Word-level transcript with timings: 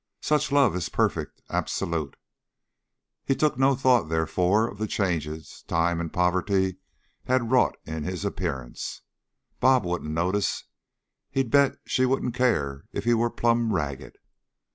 Such 0.23 0.51
love 0.51 0.75
is 0.75 0.89
perfect, 0.89 1.43
absolute. 1.51 2.15
He 3.23 3.35
took 3.35 3.59
no 3.59 3.75
thought, 3.75 4.09
therefore, 4.09 4.67
of 4.67 4.79
the 4.79 4.87
changes 4.87 5.63
time 5.67 6.01
and 6.01 6.11
poverty 6.11 6.77
had 7.25 7.51
wrought 7.51 7.77
in 7.85 8.03
his 8.03 8.25
appearance: 8.25 9.03
"Bob" 9.59 9.85
wouldn't 9.85 10.09
notice. 10.09 10.63
He 11.29 11.43
bet 11.43 11.77
she 11.85 12.07
wouldn't 12.07 12.33
care 12.33 12.85
if 12.91 13.03
he 13.03 13.13
was 13.13 13.33
plumb 13.37 13.73
ragged. 13.75 14.17